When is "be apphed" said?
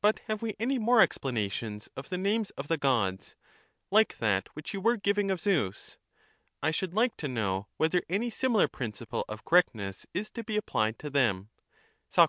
10.44-10.98